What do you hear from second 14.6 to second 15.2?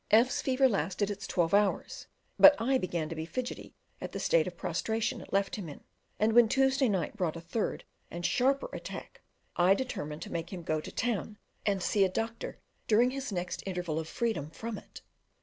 it.